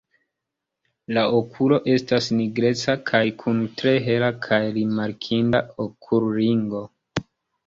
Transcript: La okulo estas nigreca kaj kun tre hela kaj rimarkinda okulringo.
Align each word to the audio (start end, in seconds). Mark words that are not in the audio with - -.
La 1.17 1.25
okulo 1.39 1.77
estas 1.95 2.29
nigreca 2.39 2.95
kaj 3.11 3.21
kun 3.43 3.61
tre 3.83 3.93
hela 4.07 4.31
kaj 4.47 4.61
rimarkinda 4.79 5.63
okulringo. 5.87 6.83